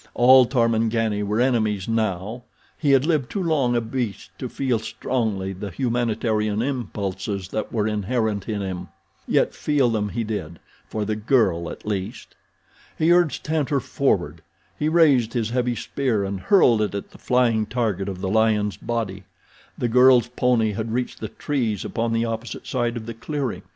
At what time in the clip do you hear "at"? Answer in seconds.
11.69-11.85, 16.95-17.11